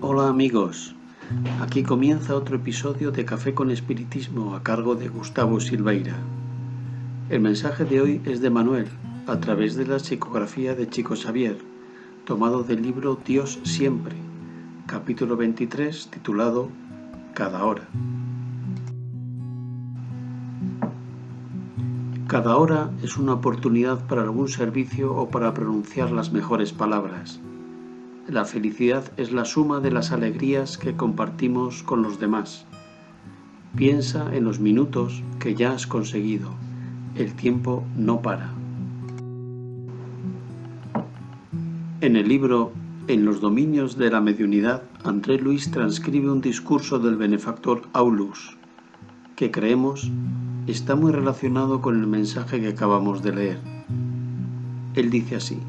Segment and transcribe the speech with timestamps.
[0.00, 0.96] Hola amigos,
[1.60, 6.16] Aquí comienza otro episodio de Café con Espiritismo a cargo de Gustavo Silveira.
[7.28, 8.86] El mensaje de hoy es de Manuel,
[9.26, 11.58] a través de la psicografía de Chico Xavier,
[12.24, 14.14] tomado del libro Dios siempre,
[14.86, 16.68] capítulo 23, titulado
[17.34, 17.88] Cada hora.
[22.26, 27.40] Cada hora es una oportunidad para algún servicio o para pronunciar las mejores palabras
[28.28, 32.66] la felicidad es la suma de las alegrías que compartimos con los demás.
[33.76, 36.50] Piensa en los minutos que ya has conseguido.
[37.14, 38.52] El tiempo no para.
[42.00, 42.72] En el libro
[43.08, 48.56] En los dominios de la mediunidad, André Luis transcribe un discurso del benefactor Aulus,
[49.36, 50.10] que creemos
[50.66, 53.58] está muy relacionado con el mensaje que acabamos de leer.
[54.96, 55.60] Él dice así,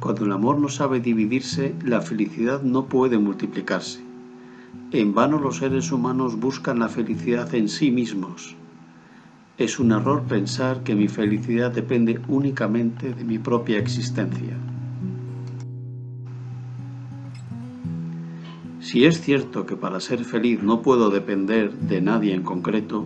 [0.00, 4.00] cuando el amor no sabe dividirse, la felicidad no puede multiplicarse.
[4.90, 8.56] En vano los seres humanos buscan la felicidad en sí mismos.
[9.58, 14.56] Es un error pensar que mi felicidad depende únicamente de mi propia existencia.
[18.88, 23.04] Si es cierto que para ser feliz no puedo depender de nadie en concreto,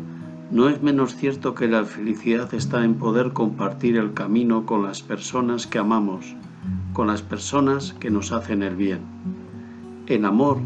[0.52, 5.02] no es menos cierto que la felicidad está en poder compartir el camino con las
[5.02, 6.36] personas que amamos,
[6.92, 9.00] con las personas que nos hacen el bien.
[10.06, 10.58] El amor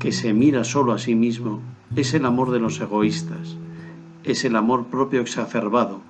[0.00, 1.60] que se mira solo a sí mismo
[1.94, 3.56] es el amor de los egoístas,
[4.24, 6.00] es el amor propio exacerbado,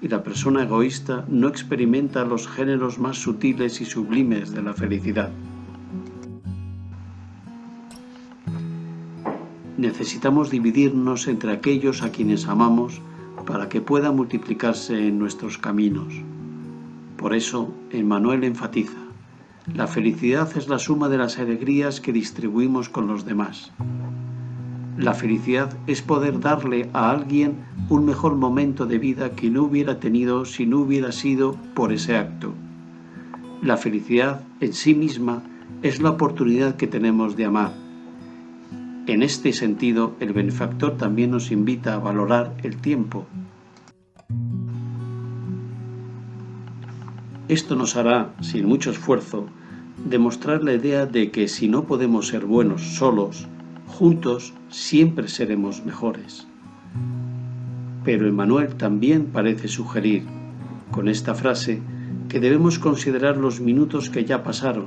[0.00, 5.30] y la persona egoísta no experimenta los géneros más sutiles y sublimes de la felicidad.
[9.82, 13.00] Necesitamos dividirnos entre aquellos a quienes amamos
[13.44, 16.14] para que pueda multiplicarse en nuestros caminos.
[17.16, 19.00] Por eso, Emmanuel enfatiza,
[19.74, 23.72] la felicidad es la suma de las alegrías que distribuimos con los demás.
[24.96, 27.56] La felicidad es poder darle a alguien
[27.88, 32.16] un mejor momento de vida que no hubiera tenido si no hubiera sido por ese
[32.16, 32.52] acto.
[33.60, 35.42] La felicidad en sí misma
[35.82, 37.81] es la oportunidad que tenemos de amar.
[39.06, 43.26] En este sentido, el benefactor también nos invita a valorar el tiempo
[47.52, 49.46] Esto nos hará, sin mucho esfuerzo,
[50.08, 53.46] demostrar la idea de que si no podemos ser buenos solos,
[53.88, 56.46] juntos siempre seremos mejores.
[58.04, 60.22] Pero Emmanuel también parece sugerir,
[60.92, 61.82] con esta frase,
[62.30, 64.86] que debemos considerar los minutos que ya pasaron,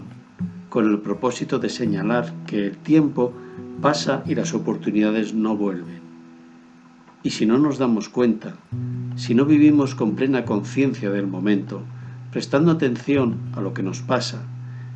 [0.69, 3.31] con el propósito de señalar que el tiempo
[3.81, 6.01] pasa y las oportunidades no vuelven.
[7.23, 8.55] Y si no nos damos cuenta,
[9.15, 11.81] si no vivimos con plena conciencia del momento,
[12.35, 14.43] Prestando atención a lo que nos pasa,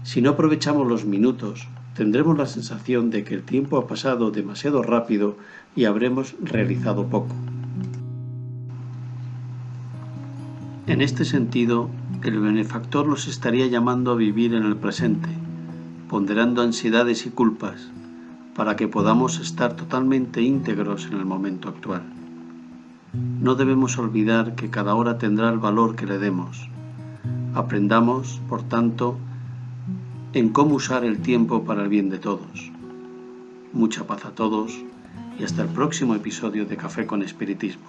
[0.03, 4.83] si no aprovechamos los minutos, tendremos la sensación de que el tiempo ha pasado demasiado
[4.83, 5.37] rápido
[5.73, 7.33] y habremos realizado poco.
[10.87, 11.89] En este sentido,
[12.25, 15.29] el benefactor nos estaría llamando a vivir en el presente,
[16.09, 17.89] ponderando ansiedades y culpas,
[18.55, 22.03] para que podamos estar totalmente íntegros en el momento actual.
[23.13, 26.69] No debemos olvidar que cada hora tendrá el valor que le demos
[27.55, 29.17] Aprendamos, por tanto,
[30.33, 32.71] en cómo usar el tiempo para el bien de todos.
[33.73, 34.79] Mucha paz a todos
[35.39, 37.87] y hasta el próximo episodio de Café con Espiritismo.